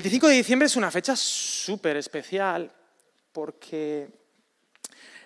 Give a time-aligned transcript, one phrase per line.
[0.00, 2.72] 25 de diciembre es una fecha súper especial
[3.32, 4.08] porque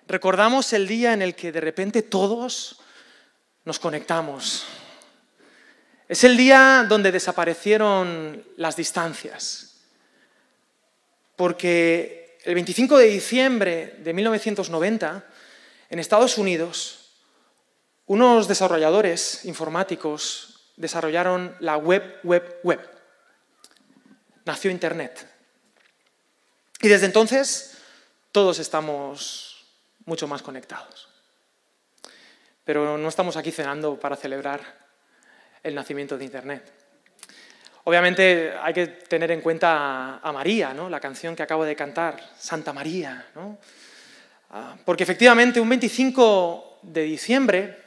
[0.09, 2.81] recordamos el día en el que de repente todos
[3.65, 4.67] nos conectamos.
[6.09, 9.85] Es el día donde desaparecieron las distancias.
[11.37, 15.25] Porque el 25 de diciembre de 1990,
[15.89, 17.13] en Estados Unidos,
[18.07, 22.94] unos desarrolladores informáticos desarrollaron la web, web, web
[24.45, 25.27] nació Internet.
[26.81, 27.79] Y desde entonces
[28.33, 29.65] todos estamos
[30.07, 31.09] mucho más conectados.
[32.65, 34.61] Pero no estamos aquí cenando para celebrar
[35.63, 36.73] el nacimiento de Internet.
[37.85, 40.89] Obviamente hay que tener en cuenta a María, ¿no?
[40.89, 43.27] la canción que acabo de cantar, Santa María.
[43.35, 43.59] ¿no?
[44.51, 47.83] Ah, porque efectivamente un 25 de diciembre,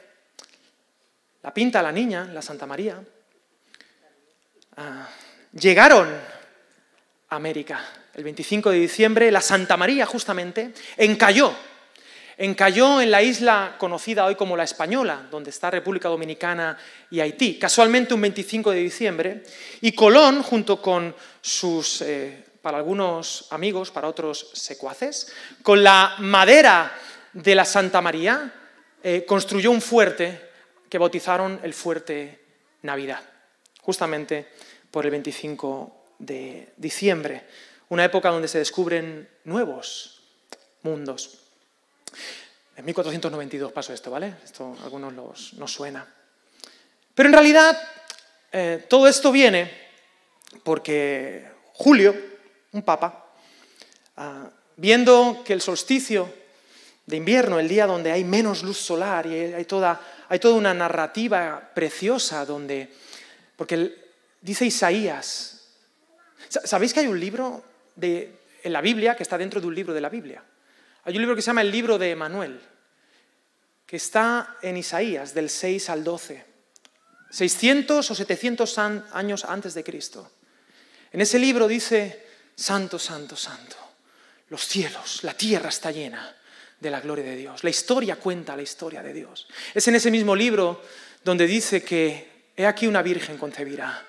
[1.42, 3.02] la pinta la niña, la Santa María,
[4.76, 5.08] ah,
[5.52, 6.37] llegaron
[7.30, 7.84] América.
[8.14, 11.54] El 25 de diciembre, la Santa María justamente encalló.
[12.36, 16.78] Encalló en la isla conocida hoy como la Española, donde está República Dominicana
[17.10, 19.42] y Haití, casualmente un 25 de diciembre,
[19.80, 26.96] y Colón, junto con sus, eh, para algunos amigos, para otros secuaces, con la madera
[27.32, 28.52] de la Santa María,
[29.02, 30.48] eh, construyó un fuerte
[30.88, 32.40] que bautizaron el Fuerte
[32.82, 33.22] Navidad,
[33.82, 34.48] justamente
[34.92, 37.44] por el 25 de diciembre,
[37.88, 40.20] una época donde se descubren nuevos
[40.82, 41.38] mundos.
[42.76, 44.34] En 1492 pasó esto, ¿vale?
[44.44, 46.06] Esto a algunos nos suena.
[47.14, 47.76] Pero en realidad
[48.52, 49.88] eh, todo esto viene
[50.62, 52.14] porque Julio,
[52.72, 53.26] un papa,
[54.16, 56.32] ah, viendo que el solsticio
[57.06, 60.74] de invierno, el día donde hay menos luz solar y hay toda, hay toda una
[60.74, 62.92] narrativa preciosa donde,
[63.56, 63.94] porque
[64.40, 65.57] dice Isaías,
[66.48, 67.64] ¿Sabéis que hay un libro
[67.96, 70.42] de, en la Biblia que está dentro de un libro de la Biblia?
[71.04, 72.60] Hay un libro que se llama el libro de Emanuel,
[73.86, 76.44] que está en Isaías del 6 al 12,
[77.30, 78.78] 600 o 700
[79.12, 80.30] años antes de Cristo.
[81.12, 83.76] En ese libro dice, Santo, Santo, Santo,
[84.50, 86.34] los cielos, la tierra está llena
[86.80, 87.64] de la gloria de Dios.
[87.64, 89.48] La historia cuenta la historia de Dios.
[89.74, 90.82] Es en ese mismo libro
[91.24, 94.04] donde dice que, he aquí una virgen concebirá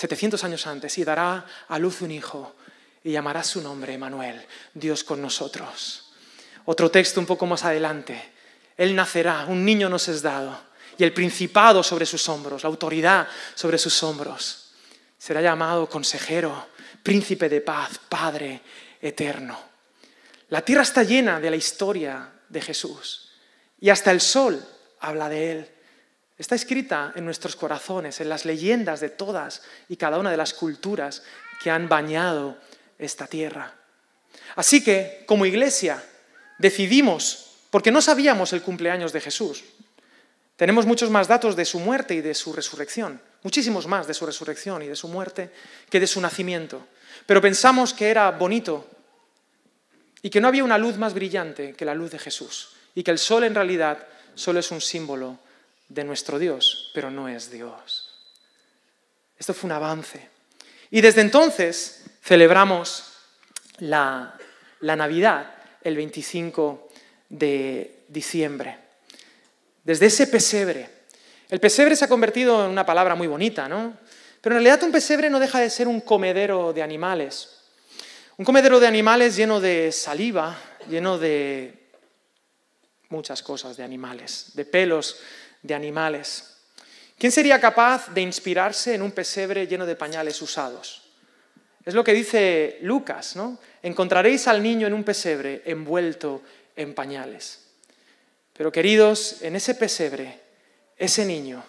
[0.00, 2.56] 700 años antes, y dará a luz un hijo
[3.04, 6.10] y llamará su nombre Emanuel, Dios con nosotros.
[6.64, 8.32] Otro texto un poco más adelante,
[8.78, 10.58] Él nacerá, un niño nos es dado,
[10.96, 14.70] y el principado sobre sus hombros, la autoridad sobre sus hombros.
[15.18, 16.68] Será llamado consejero,
[17.02, 18.62] príncipe de paz, Padre
[19.02, 19.58] eterno.
[20.48, 23.32] La tierra está llena de la historia de Jesús,
[23.78, 24.66] y hasta el sol
[25.00, 25.70] habla de Él.
[26.40, 30.54] Está escrita en nuestros corazones, en las leyendas de todas y cada una de las
[30.54, 31.22] culturas
[31.62, 32.56] que han bañado
[32.98, 33.74] esta tierra.
[34.56, 36.02] Así que, como iglesia,
[36.58, 39.64] decidimos, porque no sabíamos el cumpleaños de Jesús,
[40.56, 44.24] tenemos muchos más datos de su muerte y de su resurrección, muchísimos más de su
[44.24, 45.52] resurrección y de su muerte
[45.90, 46.86] que de su nacimiento,
[47.26, 48.88] pero pensamos que era bonito
[50.22, 53.10] y que no había una luz más brillante que la luz de Jesús y que
[53.10, 55.38] el sol en realidad solo es un símbolo
[55.90, 58.08] de nuestro Dios, pero no es Dios.
[59.38, 60.28] Esto fue un avance.
[60.90, 63.12] Y desde entonces celebramos
[63.78, 64.38] la,
[64.80, 66.88] Navidad el 25
[67.28, 68.78] de diciembre.
[69.84, 70.88] Desde ese pesebre.
[71.48, 73.96] El pesebre se ha convertido en una palabra muy bonita, ¿no?
[74.40, 77.56] Pero en realidad un pesebre no deja de ser un comedero de animales.
[78.36, 80.56] Un comedero de animales lleno de saliva,
[80.88, 81.80] lleno de
[83.08, 85.20] muchas cosas de animales, de pelos
[85.62, 86.56] de animales.
[87.18, 91.02] ¿Quién sería capaz de inspirarse en un pesebre lleno de pañales usados?
[91.84, 93.58] Es lo que dice Lucas, ¿no?
[93.82, 96.42] Encontraréis al niño en un pesebre envuelto
[96.76, 97.66] en pañales.
[98.56, 100.38] Pero queridos, en ese pesebre,
[100.96, 101.64] ese niño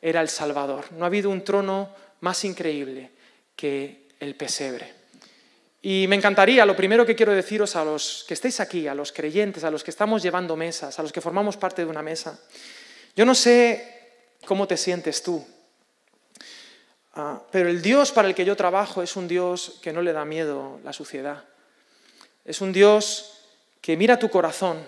[0.00, 0.92] era el Salvador.
[0.92, 1.90] No ha habido un trono
[2.20, 3.10] más increíble
[3.54, 4.94] que el pesebre.
[5.82, 9.12] Y me encantaría, lo primero que quiero deciros a los que estéis aquí, a los
[9.12, 12.40] creyentes, a los que estamos llevando mesas, a los que formamos parte de una mesa,
[13.16, 15.44] yo no sé cómo te sientes tú,
[17.14, 20.12] ah, pero el Dios para el que yo trabajo es un Dios que no le
[20.12, 21.44] da miedo la suciedad.
[22.44, 23.40] Es un Dios
[23.80, 24.84] que mira tu corazón,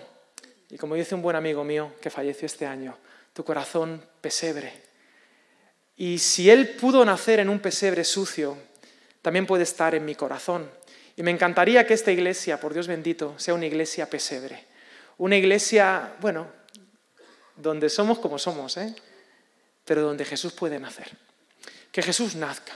[0.69, 2.95] y como dice un buen amigo mío que falleció este año,
[3.33, 4.73] tu corazón pesebre.
[5.97, 8.57] Y si Él pudo nacer en un pesebre sucio,
[9.21, 10.69] también puede estar en mi corazón.
[11.17, 14.65] Y me encantaría que esta iglesia, por Dios bendito, sea una iglesia pesebre.
[15.17, 16.58] Una iglesia, bueno,
[17.59, 18.95] donde somos como somos, ¿eh?
[19.85, 21.09] pero donde Jesús puede nacer.
[21.91, 22.73] Que Jesús nazca.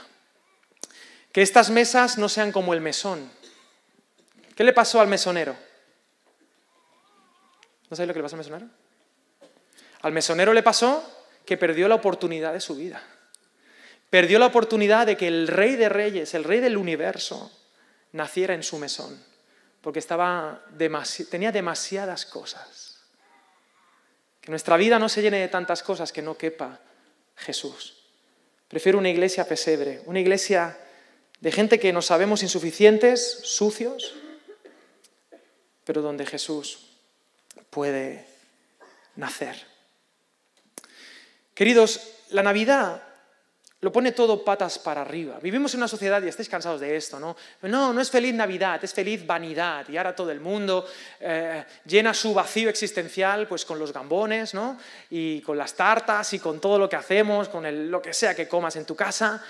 [1.32, 3.30] Que estas mesas no sean como el mesón.
[4.54, 5.56] ¿Qué le pasó al mesonero?
[7.90, 8.66] ¿No sabéis lo que le pasó al mesonero?
[10.02, 11.02] Al mesonero le pasó
[11.46, 13.02] que perdió la oportunidad de su vida.
[14.10, 17.50] Perdió la oportunidad de que el rey de reyes, el rey del universo,
[18.12, 19.20] naciera en su mesón,
[19.80, 20.62] porque estaba
[21.30, 22.83] tenía demasiadas cosas.
[24.44, 26.78] Que nuestra vida no se llene de tantas cosas que no quepa
[27.34, 28.04] Jesús.
[28.68, 30.78] Prefiero una iglesia pesebre, una iglesia
[31.40, 34.14] de gente que nos sabemos insuficientes, sucios,
[35.84, 36.90] pero donde Jesús
[37.70, 38.26] puede
[39.16, 39.56] nacer.
[41.54, 43.02] Queridos, la Navidad
[43.84, 45.38] lo pone todo patas para arriba.
[45.42, 47.36] Vivimos en una sociedad, y estáis cansados de esto, ¿no?
[47.60, 49.86] No, no es feliz Navidad, es feliz vanidad.
[49.90, 50.86] Y ahora todo el mundo
[51.20, 54.78] eh, llena su vacío existencial pues con los gambones, ¿no?
[55.10, 58.48] Y con las tartas y con todo lo que hacemos, con lo que sea que
[58.48, 59.44] comas en tu casa.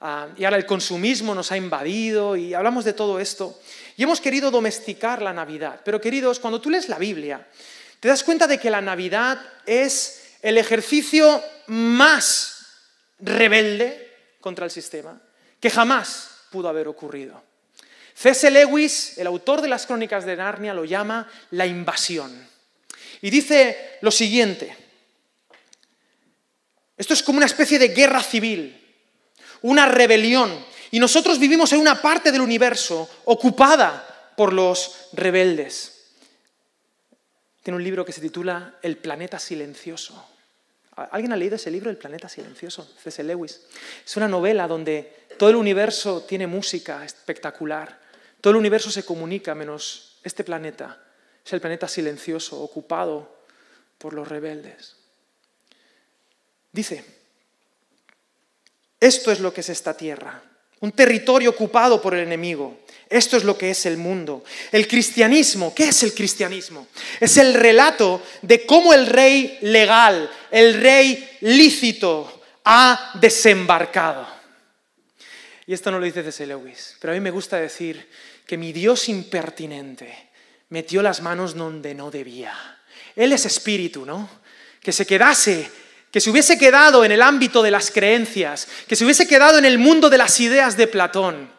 [0.00, 3.60] Ah, y ahora el consumismo nos ha invadido y hablamos de todo esto.
[3.98, 5.82] Y hemos querido domesticar la Navidad.
[5.84, 7.46] Pero queridos, cuando tú lees la Biblia,
[8.00, 12.53] te das cuenta de que la Navidad es el ejercicio más
[13.18, 15.20] rebelde contra el sistema
[15.60, 17.42] que jamás pudo haber ocurrido.
[18.14, 18.50] C.S.
[18.50, 22.48] Lewis, el autor de las crónicas de Narnia, lo llama la invasión.
[23.22, 24.76] Y dice lo siguiente,
[26.96, 28.80] esto es como una especie de guerra civil,
[29.62, 36.12] una rebelión, y nosotros vivimos en una parte del universo ocupada por los rebeldes.
[37.62, 40.33] Tiene un libro que se titula El planeta silencioso.
[40.96, 42.88] ¿Alguien ha leído ese libro, El planeta silencioso?
[43.02, 43.22] C.S.
[43.24, 43.62] Lewis.
[44.04, 48.00] Es una novela donde todo el universo tiene música espectacular.
[48.40, 51.02] Todo el universo se comunica menos este planeta.
[51.44, 53.44] Es el planeta silencioso, ocupado
[53.98, 54.96] por los rebeldes.
[56.72, 57.04] Dice,
[59.00, 60.42] esto es lo que es esta tierra,
[60.84, 62.84] un territorio ocupado por el enemigo.
[63.08, 64.44] Esto es lo que es el mundo.
[64.70, 66.88] El cristianismo, ¿qué es el cristianismo?
[67.18, 74.26] Es el relato de cómo el rey legal, el rey lícito, ha desembarcado.
[75.66, 76.46] Y esto no lo dice C.S.
[76.46, 78.06] Lewis, pero a mí me gusta decir
[78.46, 80.30] que mi Dios impertinente
[80.68, 82.54] metió las manos donde no debía.
[83.16, 84.28] Él es espíritu, ¿no?
[84.80, 85.70] Que se quedase
[86.14, 89.64] que se hubiese quedado en el ámbito de las creencias, que se hubiese quedado en
[89.64, 91.52] el mundo de las ideas de Platón.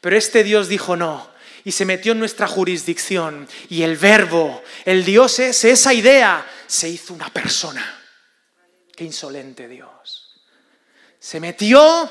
[0.00, 1.30] Pero este Dios dijo no
[1.62, 6.88] y se metió en nuestra jurisdicción y el verbo, el Dios es esa idea, se
[6.88, 8.02] hizo una persona.
[8.96, 10.40] Qué insolente Dios.
[11.18, 12.10] Se metió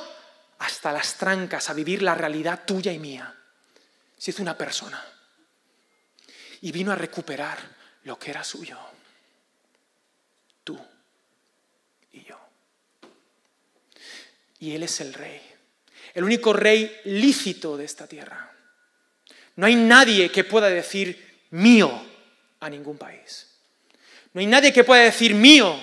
[0.59, 3.35] hasta las trancas a vivir la realidad tuya y mía.
[4.15, 5.03] Se hizo una persona.
[6.61, 7.57] Y vino a recuperar
[8.03, 8.77] lo que era suyo.
[10.63, 10.79] Tú.
[14.59, 15.41] Y Él es el rey,
[16.13, 18.51] el único rey lícito de esta tierra.
[19.55, 21.91] No hay nadie que pueda decir mío
[22.59, 23.47] a ningún país.
[24.33, 25.75] No hay nadie que pueda decir mío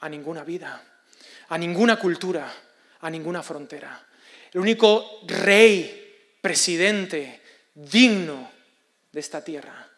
[0.00, 0.82] a ninguna vida,
[1.48, 2.52] a ninguna cultura,
[3.00, 4.04] a ninguna frontera.
[4.52, 7.40] El único rey, presidente,
[7.74, 8.50] digno
[9.12, 9.88] de esta tierra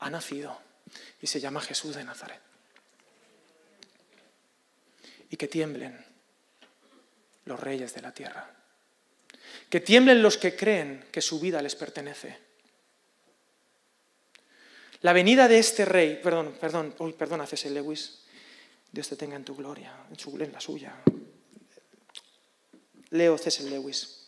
[0.00, 0.60] ha nacido
[1.20, 2.40] y se llama Jesús de Nazaret.
[5.30, 6.03] Y que tiemblen
[7.44, 8.50] los reyes de la tierra.
[9.68, 12.38] Que tiemblen los que creen que su vida les pertenece.
[15.02, 17.68] La venida de este rey, perdón, perdón, uy, perdona C.S.
[17.70, 18.20] Lewis,
[18.90, 20.94] Dios te tenga en tu gloria, en, su, en la suya.
[23.10, 23.68] Leo C.S.
[23.68, 24.26] Lewis.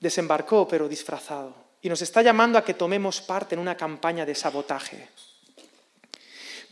[0.00, 4.34] Desembarcó pero disfrazado y nos está llamando a que tomemos parte en una campaña de
[4.34, 5.08] sabotaje.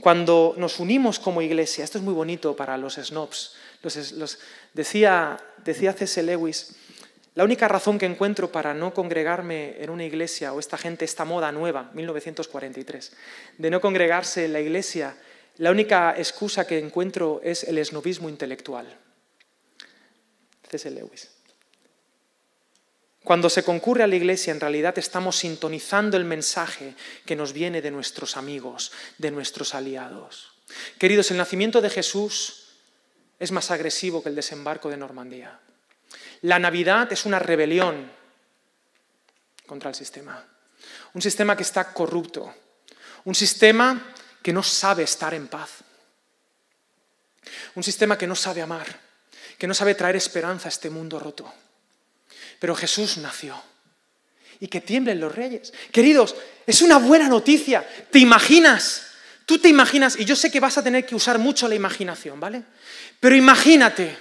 [0.00, 3.54] Cuando nos unimos como iglesia, esto es muy bonito para los snobs,
[4.72, 6.22] decía, decía C.S.
[6.22, 6.76] Lewis,
[7.34, 11.24] la única razón que encuentro para no congregarme en una iglesia o esta gente, esta
[11.24, 13.12] moda nueva, 1943,
[13.58, 15.16] de no congregarse en la iglesia,
[15.58, 18.86] la única excusa que encuentro es el esnovismo intelectual.
[20.68, 20.90] C.S.
[20.90, 21.30] Lewis.
[23.24, 27.80] Cuando se concurre a la iglesia, en realidad estamos sintonizando el mensaje que nos viene
[27.80, 30.52] de nuestros amigos, de nuestros aliados.
[30.98, 32.63] Queridos, el nacimiento de Jesús
[33.38, 35.58] es más agresivo que el desembarco de Normandía.
[36.42, 38.10] La Navidad es una rebelión
[39.66, 40.44] contra el sistema.
[41.14, 42.54] Un sistema que está corrupto.
[43.24, 45.70] Un sistema que no sabe estar en paz.
[47.74, 49.00] Un sistema que no sabe amar.
[49.58, 51.52] Que no sabe traer esperanza a este mundo roto.
[52.60, 53.60] Pero Jesús nació.
[54.60, 55.72] Y que tiemblen los reyes.
[55.90, 56.36] Queridos,
[56.66, 57.86] es una buena noticia.
[58.10, 59.03] ¿Te imaginas?
[59.46, 62.40] Tú te imaginas, y yo sé que vas a tener que usar mucho la imaginación,
[62.40, 62.62] ¿vale?
[63.20, 64.16] Pero imagínate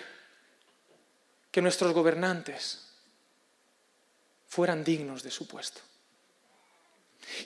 [1.49, 2.79] que nuestros gobernantes
[4.47, 5.81] fueran dignos de su puesto.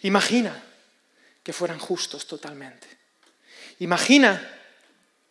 [0.04, 0.64] Imagina
[1.44, 2.88] que fueran justos totalmente.
[3.80, 4.42] Imagina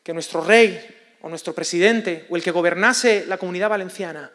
[0.02, 4.30] que nuestro rey o nuestro presidente o el que gobernase la comunidad valenciana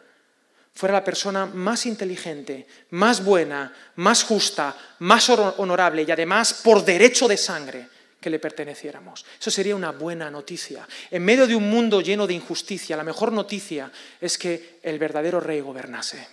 [0.74, 7.26] fuera la persona más inteligente, más buena, más justa, más honorable y además por derecho
[7.26, 7.88] de sangre
[8.22, 9.26] que le perteneciéramos.
[9.38, 10.88] Eso sería una buena noticia.
[11.10, 15.40] En medio de un mundo lleno de injusticia, la mejor noticia es que el verdadero
[15.40, 16.26] rey gobernase.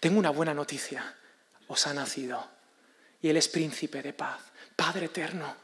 [0.00, 1.14] Tengo una buena noticia.
[1.68, 2.50] Os ha nacido.
[3.20, 4.40] Y Él es príncipe de paz,
[4.74, 5.54] Padre eterno.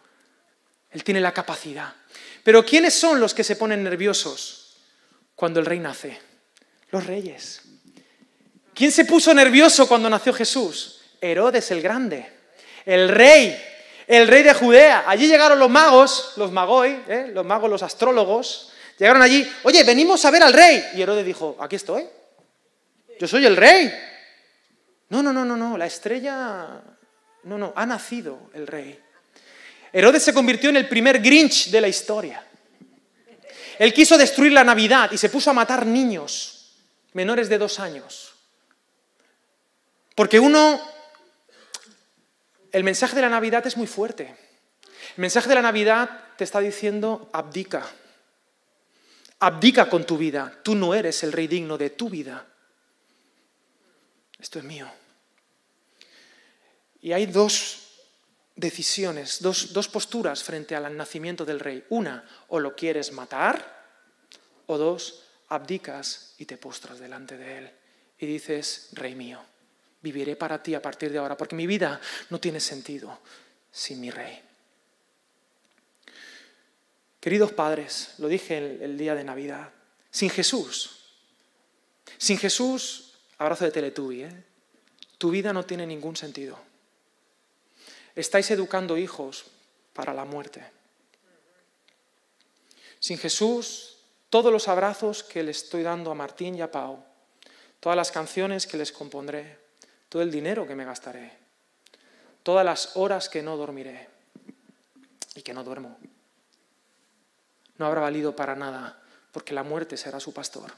[0.91, 1.93] Él tiene la capacidad.
[2.45, 4.77] Pero ¿quiénes son los que se ponen nerviosos
[5.35, 6.21] cuando el rey nace?
[6.91, 7.63] Los reyes.
[8.75, 11.01] ¿Quién se puso nervioso cuando nació Jesús?
[11.21, 12.31] Herodes el Grande.
[12.87, 13.61] El rey
[14.09, 15.05] el rey de Judea.
[15.07, 17.31] Allí llegaron los magos, los magoi, ¿eh?
[17.33, 18.73] los magos, los astrólogos.
[18.99, 20.83] Llegaron allí, oye, venimos a ver al rey.
[20.95, 22.07] Y Herodes dijo, aquí estoy.
[23.21, 23.93] Yo soy el rey.
[25.11, 26.81] No, no, no, no, no, la estrella,
[27.45, 28.99] no, no, ha nacido el rey.
[29.93, 32.45] Herodes se convirtió en el primer Grinch de la historia.
[33.79, 36.77] Él quiso destruir la Navidad y se puso a matar niños
[37.13, 38.35] menores de dos años.
[40.15, 40.81] Porque uno
[42.73, 44.25] el mensaje de la Navidad es muy fuerte.
[45.17, 47.87] El mensaje de la Navidad te está diciendo abdica.
[49.41, 50.61] Abdica con tu vida.
[50.63, 52.47] Tú no eres el rey digno de tu vida.
[54.39, 54.91] Esto es mío.
[57.01, 57.89] Y hay dos
[58.57, 61.85] decisiones, dos, dos, posturas frente al nacimiento del rey.
[61.91, 63.79] Una, o lo quieres matar,
[64.67, 67.71] o dos, abdicas y te postras delante de él
[68.19, 69.41] y dices, rey mío.
[70.01, 72.01] Viviré para ti a partir de ahora, porque mi vida
[72.31, 73.19] no tiene sentido
[73.71, 74.43] sin mi rey.
[77.21, 79.73] Queridos padres, lo dije el, día de Navidad,
[80.11, 81.01] sin Jesús,
[82.17, 84.45] sin Jesús, abrazo de Teletubi, ¿eh?
[85.19, 86.59] tu vida no tiene ningún sentido.
[88.15, 89.47] Estáis educando hijos
[89.93, 90.65] para la muerte.
[93.01, 93.97] Sin Jesús,
[94.31, 97.05] todos los abrazos que le estoy dando a Martín y a Pau,
[97.81, 99.59] todas las canciones que les compondré,
[100.09, 101.33] todo el dinero que me gastaré,
[102.43, 104.09] todas las horas que no dormiré
[105.35, 105.99] y que no duermo.
[107.77, 109.01] No habrá valido para nada,
[109.33, 110.73] porque la muerte será su pastor.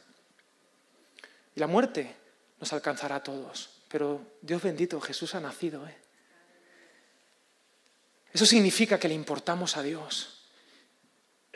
[1.55, 2.15] Y la muerte
[2.59, 3.71] nos alcanzará a todos.
[3.89, 5.87] Pero Dios bendito, Jesús ha nacido.
[5.89, 5.97] ¿eh?
[8.33, 10.45] Eso significa que le importamos a Dios.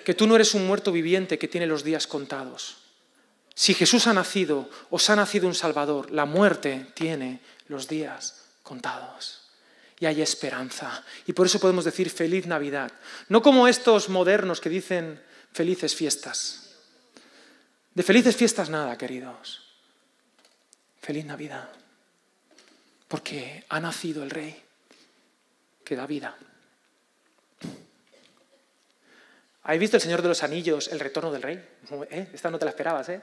[0.04, 2.83] Que tú no eres un muerto viviente que tiene los días contados.
[3.54, 9.42] Si Jesús ha nacido, os ha nacido un Salvador, la muerte tiene los días contados.
[10.00, 11.04] Y hay esperanza.
[11.26, 12.92] Y por eso podemos decir feliz Navidad.
[13.28, 16.74] No como estos modernos que dicen felices fiestas.
[17.94, 19.62] De felices fiestas nada, queridos.
[21.00, 21.70] Feliz Navidad.
[23.06, 24.60] Porque ha nacido el Rey
[25.84, 26.36] que da vida.
[29.64, 31.62] ¿Habéis visto El Señor de los Anillos, El Retorno del Rey?
[32.10, 32.28] ¿Eh?
[32.34, 33.20] Esta no te la esperabas, ¿eh?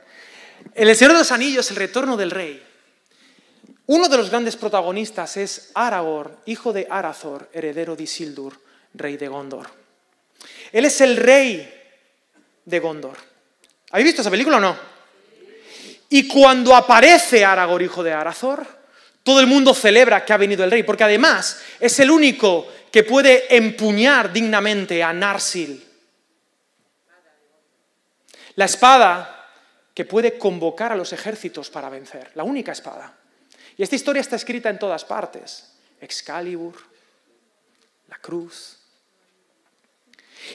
[0.74, 2.64] El Señor de los Anillos, El Retorno del Rey.
[3.86, 8.60] Uno de los grandes protagonistas es Aragorn, hijo de Arathor, heredero de Isildur,
[8.94, 9.68] rey de Gondor.
[10.72, 11.72] Él es el rey
[12.66, 13.18] de Gondor.
[13.92, 14.76] ¿Habéis visto esa película o no?
[16.10, 18.66] Y cuando aparece Aragorn, hijo de Arathor,
[19.24, 23.04] todo el mundo celebra que ha venido el rey, porque además es el único que
[23.04, 25.91] puede empuñar dignamente a Narsil,
[28.56, 29.48] la espada
[29.94, 33.14] que puede convocar a los ejércitos para vencer, la única espada.
[33.78, 35.74] Y esta historia está escrita en todas partes.
[36.00, 36.76] Excalibur,
[38.08, 38.78] la cruz.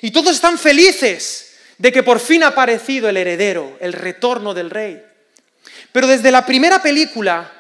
[0.01, 4.71] Y todos están felices de que por fin ha aparecido el heredero, el retorno del
[4.71, 5.03] rey.
[5.93, 7.53] Pero desde la primera película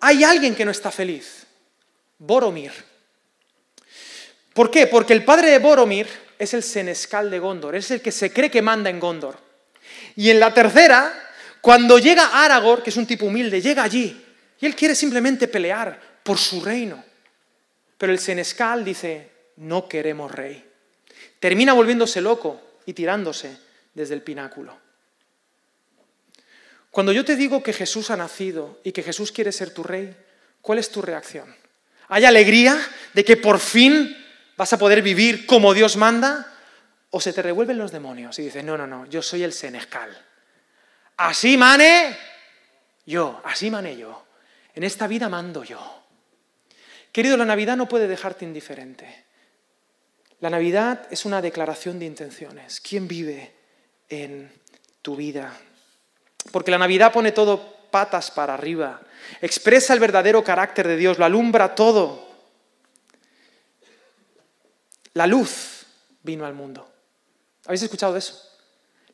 [0.00, 1.46] hay alguien que no está feliz,
[2.18, 2.72] Boromir.
[4.54, 4.86] ¿Por qué?
[4.86, 8.50] Porque el padre de Boromir es el senescal de Gondor, es el que se cree
[8.50, 9.49] que manda en Gondor.
[10.16, 11.12] Y en la tercera,
[11.60, 14.24] cuando llega Aragorn, que es un tipo humilde, llega allí
[14.60, 17.02] y él quiere simplemente pelear por su reino.
[17.98, 20.64] Pero el senescal dice, no queremos rey.
[21.38, 23.56] Termina volviéndose loco y tirándose
[23.94, 24.78] desde el pináculo.
[26.90, 30.16] Cuando yo te digo que Jesús ha nacido y que Jesús quiere ser tu rey,
[30.60, 31.54] ¿cuál es tu reacción?
[32.08, 32.80] ¿Hay alegría
[33.14, 34.16] de que por fin
[34.56, 36.52] vas a poder vivir como Dios manda?
[37.10, 40.16] O se te revuelven los demonios y dices, no, no, no, yo soy el senescal.
[41.16, 42.16] Así mane
[43.04, 44.26] yo, así mane yo.
[44.74, 46.04] En esta vida mando yo.
[47.12, 49.24] Querido, la Navidad no puede dejarte indiferente.
[50.38, 52.80] La Navidad es una declaración de intenciones.
[52.80, 53.52] ¿Quién vive
[54.08, 54.52] en
[55.02, 55.52] tu vida?
[56.52, 59.02] Porque la Navidad pone todo patas para arriba.
[59.40, 62.30] expresa el verdadero carácter de Dios, lo alumbra todo.
[65.14, 65.84] La luz
[66.22, 66.89] vino al mundo.
[67.70, 68.34] ¿Habéis escuchado eso?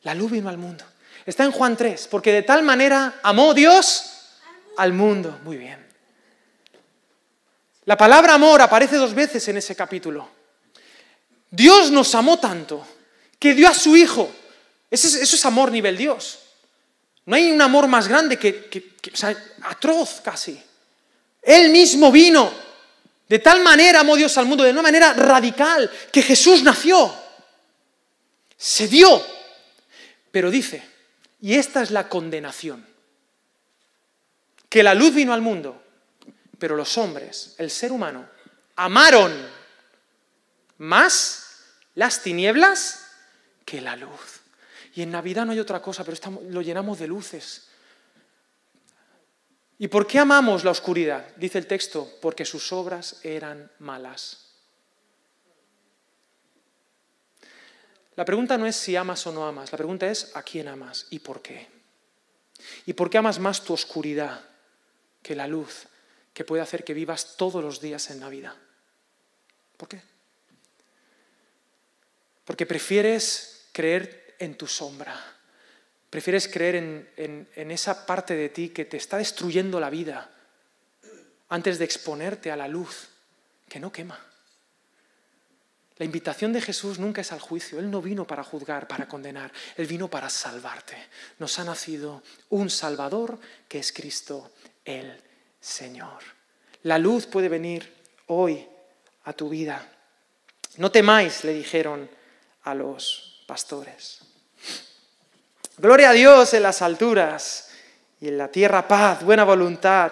[0.01, 0.83] La luz vino al mundo.
[1.27, 4.05] Está en Juan 3, porque de tal manera amó Dios
[4.77, 5.39] al mundo.
[5.43, 5.85] Muy bien.
[7.85, 10.27] La palabra amor aparece dos veces en ese capítulo.
[11.51, 12.83] Dios nos amó tanto
[13.37, 14.27] que dio a su Hijo.
[14.89, 16.39] Eso es, amor nivel Dios.
[17.27, 20.59] No hay un amor más grande que, o sea, atroz casi.
[21.43, 22.51] Él mismo vino.
[23.29, 27.26] De tal manera amó Dios al mundo, de una manera radical, que Jesús nació.
[28.57, 29.23] Se dio.
[30.31, 30.83] Pero dice,
[31.39, 32.85] y esta es la condenación,
[34.69, 35.81] que la luz vino al mundo,
[36.59, 38.27] pero los hombres, el ser humano,
[38.75, 39.33] amaron
[40.79, 41.63] más
[41.95, 43.07] las tinieblas
[43.65, 44.41] que la luz.
[44.95, 46.17] Y en Navidad no hay otra cosa, pero
[46.49, 47.67] lo llenamos de luces.
[49.79, 51.35] ¿Y por qué amamos la oscuridad?
[51.35, 54.46] Dice el texto, porque sus obras eran malas.
[58.17, 61.05] La pregunta no es si amas o no amas, la pregunta es a quién amas
[61.11, 61.67] y por qué.
[62.87, 64.43] ¿Y por qué amas más tu oscuridad
[65.21, 65.85] que la luz
[66.33, 68.55] que puede hacer que vivas todos los días en la vida?
[69.77, 70.01] ¿Por qué?
[72.43, 75.15] Porque prefieres creer en tu sombra,
[76.09, 80.31] prefieres creer en, en esa parte de ti que te está destruyendo la vida
[81.49, 83.09] antes de exponerte a la luz
[83.69, 84.19] que no quema.
[85.97, 87.79] La invitación de Jesús nunca es al juicio.
[87.79, 89.51] Él no vino para juzgar, para condenar.
[89.75, 90.95] Él vino para salvarte.
[91.39, 94.51] Nos ha nacido un Salvador que es Cristo
[94.85, 95.19] el
[95.59, 96.19] Señor.
[96.83, 97.91] La luz puede venir
[98.27, 98.67] hoy
[99.23, 99.87] a tu vida.
[100.77, 102.07] No temáis, le dijeron
[102.63, 104.19] a los pastores.
[105.77, 107.69] Gloria a Dios en las alturas
[108.21, 110.11] y en la tierra paz, buena voluntad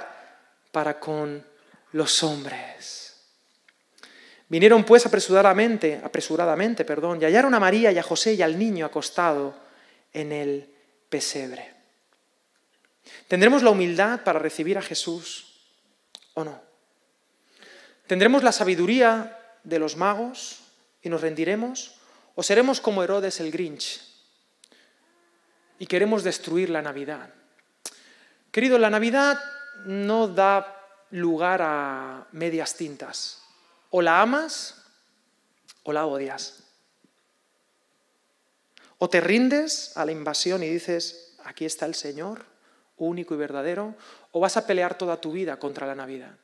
[0.72, 1.46] para con
[1.92, 3.05] los hombres.
[4.48, 8.86] Vinieron pues apresuradamente, apresuradamente, perdón, y hallaron a María y a José y al niño
[8.86, 9.56] acostado
[10.14, 10.70] en el
[11.10, 11.74] pesebre.
[13.28, 15.62] ¿Tendremos la humildad para recibir a Jesús
[16.36, 16.62] o no?
[18.08, 20.62] ¿Tendremos la sabiduría de los magos
[21.02, 21.96] y nos rendiremos?
[22.36, 24.02] ¿O seremos como Herodes el Grinch
[25.80, 27.34] y queremos destruir la Navidad?
[28.52, 29.40] Querido, la Navidad
[29.86, 33.45] no da lugar a medias tintas.
[33.98, 34.76] O la amas
[35.84, 36.64] o la odias.
[38.98, 42.44] O te rindes a la invasión y dices, aquí está el Señor,
[42.98, 43.96] único y verdadero,
[44.32, 46.36] o vas a pelear toda tu vida contra la Navidad.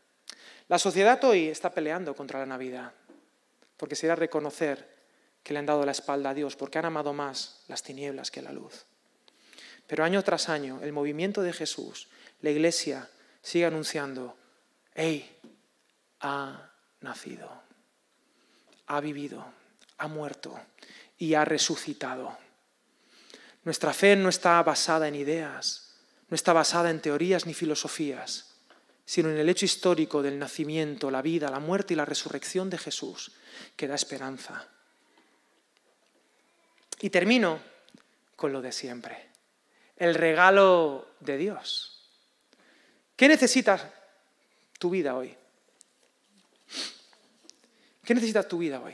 [0.70, 2.94] La sociedad hoy está peleando contra la Navidad,
[3.76, 4.88] porque se irá a reconocer
[5.44, 8.42] que le han dado la espalda a Dios, porque han amado más las tinieblas que
[8.42, 8.86] la luz.
[9.88, 12.08] Pero año tras año, el movimiento de Jesús,
[12.40, 13.10] la iglesia,
[13.42, 14.38] sigue anunciando,
[14.96, 15.38] hey,
[16.22, 16.71] a
[17.02, 17.50] nacido,
[18.88, 19.46] ha vivido,
[19.98, 20.60] ha muerto
[21.18, 22.38] y ha resucitado.
[23.64, 25.96] Nuestra fe no está basada en ideas,
[26.30, 28.56] no está basada en teorías ni filosofías,
[29.06, 32.78] sino en el hecho histórico del nacimiento, la vida, la muerte y la resurrección de
[32.78, 33.32] Jesús,
[33.76, 34.68] que da esperanza.
[37.02, 37.60] Y termino
[38.36, 39.30] con lo de siempre,
[39.98, 42.10] el regalo de Dios.
[43.16, 43.86] ¿Qué necesitas
[44.80, 45.36] tu vida hoy?
[48.04, 48.94] ¿Qué necesitas tu vida hoy?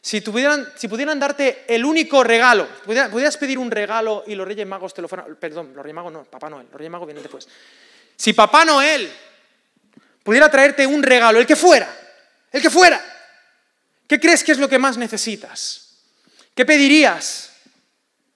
[0.00, 4.66] Si, tuvieran, si pudieran darte el único regalo, pudieras pedir un regalo y los Reyes
[4.66, 5.34] Magos te lo fueran.
[5.36, 6.66] Perdón, los Reyes Magos no, Papá Noel.
[6.70, 7.48] Los Reyes Magos vienen después.
[8.14, 9.10] Si Papá Noel
[10.22, 11.88] pudiera traerte un regalo, el que fuera,
[12.52, 13.02] el que fuera,
[14.06, 15.96] ¿qué crees que es lo que más necesitas?
[16.54, 17.52] ¿Qué pedirías?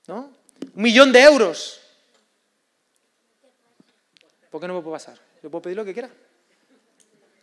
[0.06, 0.32] ¿No?
[0.74, 1.80] Un millón de euros.
[4.50, 5.18] ¿Por qué no me puedo pasar?
[5.42, 6.08] Yo puedo pedir lo que quiera.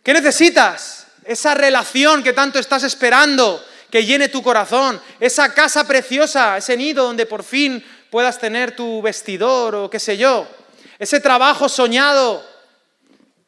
[0.02, 1.06] ¿Qué necesitas?
[1.26, 7.04] Esa relación que tanto estás esperando, que llene tu corazón, esa casa preciosa, ese nido
[7.04, 10.46] donde por fin puedas tener tu vestidor o qué sé yo,
[10.98, 12.44] ese trabajo soñado,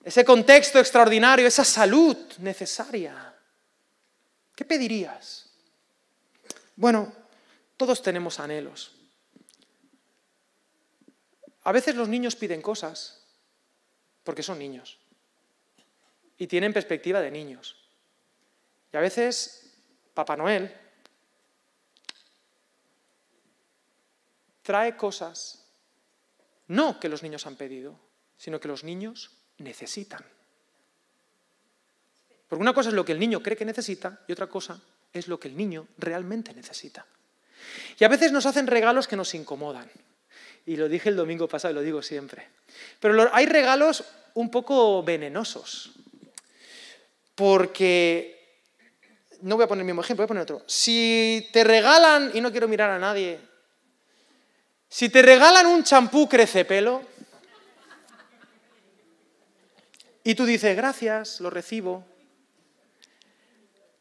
[0.05, 3.35] ese contexto extraordinario, esa salud necesaria.
[4.55, 5.47] ¿Qué pedirías?
[6.77, 7.13] Bueno,
[7.77, 8.93] todos tenemos anhelos.
[11.65, 13.23] A veces los niños piden cosas
[14.25, 14.99] porque son niños
[16.39, 17.77] y tienen perspectiva de niños.
[18.93, 19.75] Y a veces
[20.15, 20.75] Papá Noel
[24.63, 25.67] trae cosas
[26.69, 27.99] no que los niños han pedido,
[28.37, 30.25] sino que los niños necesitan.
[32.49, 34.81] Porque una cosa es lo que el niño cree que necesita y otra cosa
[35.13, 37.07] es lo que el niño realmente necesita.
[37.99, 39.91] Y a veces nos hacen regalos que nos incomodan.
[40.65, 42.49] Y lo dije el domingo pasado y lo digo siempre.
[43.01, 45.93] Pero hay regalos un poco venenosos.
[47.39, 48.67] Porque,
[49.43, 50.65] no voy a poner el mismo ejemplo, voy a poner otro.
[50.67, 53.39] Si te regalan, y no quiero mirar a nadie,
[54.89, 57.01] si te regalan un champú crece pelo,
[60.25, 62.05] y tú dices, gracias, lo recibo,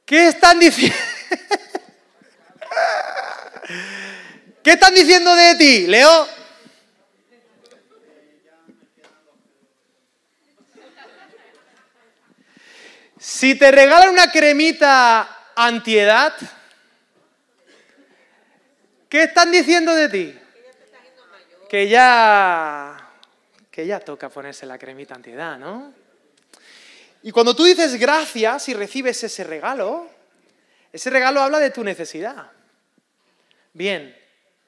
[0.03, 0.97] ¿qué están diciendo?
[4.63, 6.36] ¿Qué están diciendo de ti, Leo?
[13.27, 16.33] Si te regalan una cremita antiedad,
[19.09, 20.39] ¿qué están diciendo de ti?
[21.67, 23.11] Que ya,
[23.69, 25.93] que ya toca ponerse la cremita antiedad, ¿no?
[27.21, 30.09] Y cuando tú dices gracias y recibes ese regalo,
[30.93, 32.49] ese regalo habla de tu necesidad.
[33.73, 34.17] Bien,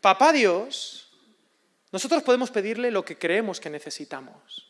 [0.02, 1.14] papá Dios,
[1.94, 4.70] nosotros podemos pedirle lo que creemos que necesitamos,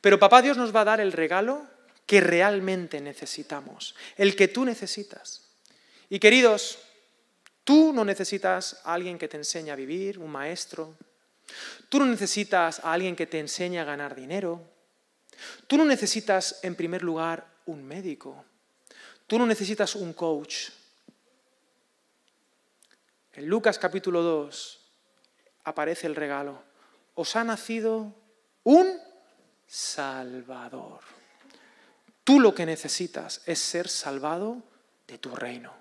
[0.00, 1.73] pero papá Dios nos va a dar el regalo
[2.06, 5.48] que realmente necesitamos, el que tú necesitas.
[6.10, 6.78] Y queridos,
[7.64, 10.96] tú no necesitas a alguien que te enseñe a vivir, un maestro.
[11.88, 14.62] Tú no necesitas a alguien que te enseñe a ganar dinero.
[15.66, 18.44] Tú no necesitas, en primer lugar, un médico.
[19.26, 20.68] Tú no necesitas un coach.
[23.32, 24.80] En Lucas capítulo 2
[25.64, 26.62] aparece el regalo.
[27.14, 28.14] Os ha nacido
[28.62, 29.00] un
[29.66, 31.00] Salvador.
[32.24, 34.62] Tú lo que necesitas es ser salvado
[35.06, 35.74] de tu reino,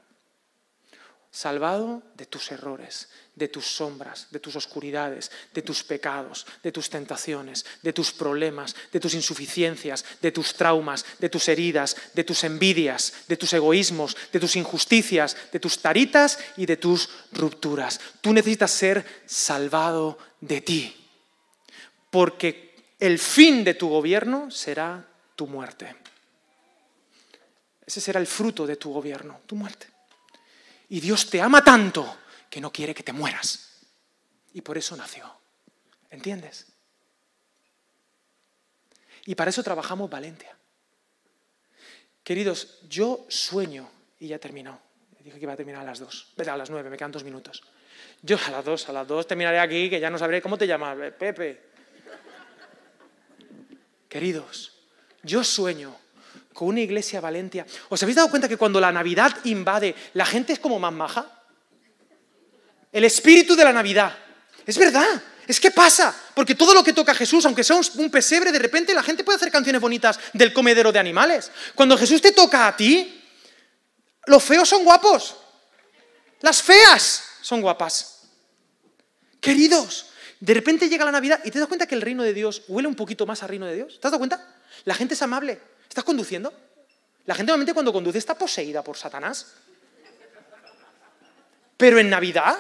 [1.32, 6.90] salvado de tus errores, de tus sombras, de tus oscuridades, de tus pecados, de tus
[6.90, 12.44] tentaciones, de tus problemas, de tus insuficiencias, de tus traumas, de tus heridas, de tus
[12.44, 18.02] envidias, de tus egoísmos, de tus injusticias, de tus taritas y de tus rupturas.
[18.20, 21.08] Tú necesitas ser salvado de ti,
[22.12, 26.04] porque el fin de tu gobierno será tu muerte.
[27.86, 29.88] Ese será el fruto de tu gobierno, tu muerte.
[30.90, 32.20] Y Dios te ama tanto
[32.50, 33.80] que no quiere que te mueras.
[34.54, 35.32] Y por eso nació.
[36.10, 36.68] ¿Entiendes?
[39.26, 40.56] Y para eso trabajamos Valencia.
[42.24, 44.80] Queridos, yo sueño, y ya terminó.
[45.20, 46.34] Dije que iba a terminar a las dos.
[46.38, 47.64] A las nueve, me quedan dos minutos.
[48.22, 50.68] Yo a las dos, a las dos terminaré aquí, que ya no sabré cómo te
[50.68, 51.72] llamas, Pepe.
[54.08, 54.72] Queridos,
[55.24, 55.96] yo sueño
[56.54, 57.66] con una iglesia Valencia.
[57.90, 61.44] ¿Os habéis dado cuenta que cuando la Navidad invade, la gente es como más maja?
[62.92, 64.16] El espíritu de la Navidad.
[64.66, 65.22] Es verdad.
[65.46, 68.94] Es que pasa, porque todo lo que toca Jesús, aunque sea un pesebre, de repente
[68.94, 71.52] la gente puede hacer canciones bonitas del comedero de animales.
[71.76, 73.22] Cuando Jesús te toca a ti,
[74.28, 75.36] los feos son guapos.
[76.40, 78.22] Las feas son guapas.
[79.42, 80.06] Queridos,
[80.40, 82.88] de repente llega la Navidad y te das cuenta que el reino de Dios huele
[82.88, 84.00] un poquito más al reino de Dios.
[84.00, 84.48] ¿Te has dado cuenta?
[84.86, 85.60] La gente es amable.
[85.94, 86.52] ¿Estás conduciendo?
[87.26, 89.54] La gente normalmente cuando conduce está poseída por Satanás.
[91.78, 92.58] Pero en Navidad,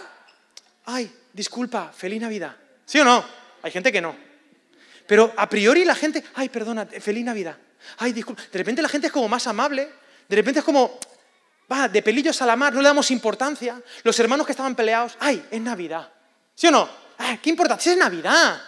[0.85, 2.55] ay, disculpa, feliz Navidad.
[2.85, 3.25] ¿Sí o no?
[3.63, 4.15] Hay gente que no.
[5.07, 7.57] Pero a priori la gente, ay, perdona, feliz Navidad.
[7.97, 8.43] Ay, disculpa.
[8.51, 9.89] De repente la gente es como más amable.
[10.29, 10.99] De repente es como,
[11.71, 13.81] va, de pelillos a la mar, no le damos importancia.
[14.03, 16.07] Los hermanos que estaban peleados, ay, es Navidad.
[16.53, 16.87] ¿Sí o no?
[17.17, 17.93] Ay, ¿Qué importancia?
[17.93, 18.61] Es Navidad.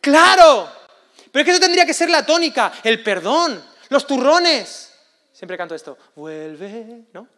[0.00, 0.75] Claro.
[1.36, 4.90] Pero es que eso tendría que ser la tónica, el perdón, los turrones.
[5.34, 7.28] Siempre canto esto, vuelve, ¿no?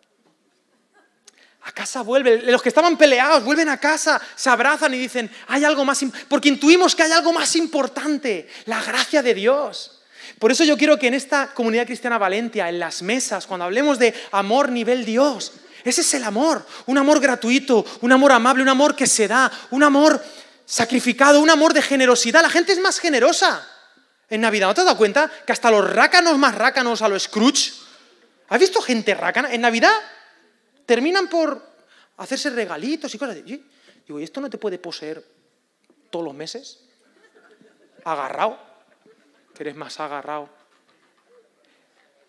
[1.62, 2.42] A casa vuelve.
[2.42, 6.48] Los que estaban peleados vuelven a casa, se abrazan y dicen, hay algo más, porque
[6.48, 10.00] intuimos que hay algo más importante, la gracia de Dios.
[10.38, 13.98] Por eso yo quiero que en esta comunidad cristiana Valencia, en las mesas, cuando hablemos
[13.98, 18.68] de amor nivel Dios, ese es el amor, un amor gratuito, un amor amable, un
[18.68, 20.24] amor que se da, un amor
[20.64, 22.42] sacrificado, un amor de generosidad.
[22.42, 23.68] La gente es más generosa.
[24.30, 27.22] En Navidad, ¿no te has dado cuenta que hasta los rácanos más rácanos a los
[27.24, 27.72] Scrooge?
[28.48, 29.52] ¿Has visto gente rácana?
[29.52, 29.92] En Navidad
[30.84, 31.62] terminan por
[32.18, 33.36] hacerse regalitos y cosas.
[33.36, 33.64] así.
[34.06, 35.24] Digo, ¿y esto no te puede poseer
[36.10, 36.80] todos los meses?
[38.04, 38.58] Agarrado.
[39.54, 40.48] Que eres más agarrado.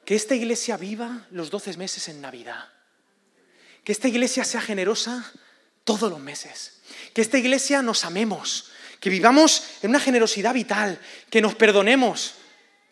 [0.06, 2.70] Que esta iglesia viva los 12 meses en Navidad.
[3.84, 5.32] Que esta iglesia sea generosa
[5.84, 6.82] todos los meses.
[7.14, 12.36] Que esta iglesia nos amemos que vivamos en una generosidad vital, que nos perdonemos,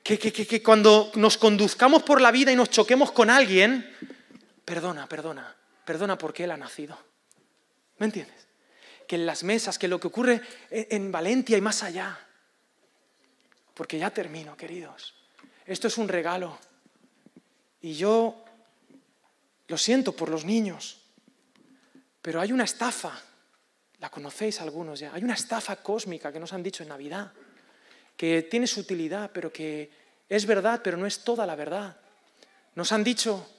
[0.03, 3.93] que, que, cuando nos conduzcamos por la vida y nos choquemos con alguien,
[4.63, 6.97] perdona, perdona, perdona porque Él ha nacido.
[7.97, 8.47] ¿Me entiendes?
[9.05, 12.17] Que en las mesas, que lo que ocurre en Valencia y más allá.
[13.73, 15.13] Porque ya termino, queridos.
[15.65, 16.57] Esto es un regalo.
[17.81, 18.45] Y yo
[19.67, 21.01] lo siento por los niños,
[22.21, 23.21] pero hay una estafa
[23.99, 25.13] La conocéis algunos ya.
[25.13, 27.31] Hay una estafa cósmica que nos han dicho en Navidad,
[28.15, 29.91] que tiene su utilidad, pero que
[30.29, 31.97] es verdad, pero no es toda la verdad.
[32.75, 33.49] Nos han dicho,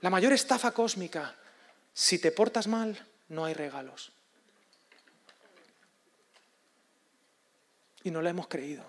[0.00, 1.34] la mayor estafa cósmica,
[1.92, 4.12] si te portas mal, no hay regalos.
[8.04, 8.84] Y no la hemos creído.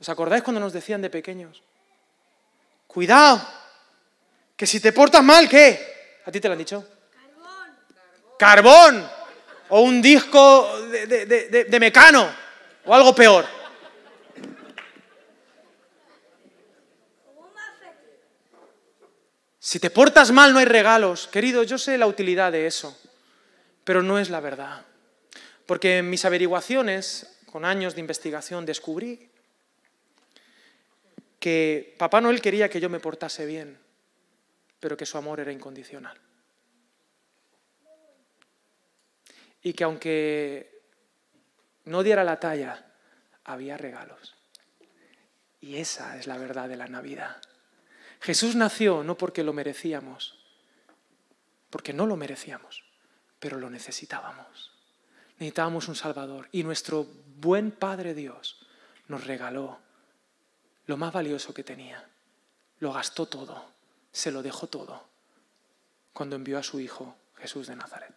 [0.00, 1.62] ¿Os acordáis cuando nos decían de pequeños?
[2.86, 3.46] Cuidado,
[4.56, 6.20] que si te portas mal, ¿qué?
[6.24, 6.99] ¿A ti te lo han dicho?
[8.40, 9.06] Carbón.
[9.68, 12.26] O un disco de, de mecano.
[12.86, 13.44] O algo peor.
[19.58, 21.28] Si te portas mal no hay regalos.
[21.28, 22.98] Querido, yo sé la utilidad de eso,
[23.84, 24.86] pero no es la verdad.
[25.66, 29.30] Porque en mis averiguaciones, con años de investigación, descubrí
[31.38, 33.78] que Papá Noel quería que yo me portase bien,
[34.80, 36.18] pero que su amor era incondicional.
[39.62, 40.82] Y que aunque
[41.84, 42.92] no diera la talla,
[43.44, 44.34] había regalos.
[45.60, 47.40] Y esa es la verdad de la Navidad.
[48.20, 50.38] Jesús nació no porque lo merecíamos,
[51.70, 52.84] porque no lo merecíamos,
[53.38, 54.72] pero lo necesitábamos.
[55.38, 58.66] Necesitábamos un Salvador y nuestro buen Padre Dios
[59.08, 59.78] nos regaló
[60.86, 62.06] lo más valioso que tenía.
[62.78, 63.64] Lo gastó todo,
[64.12, 65.08] se lo dejó todo
[66.12, 68.14] cuando envió a su Hijo Jesús de Nazaret.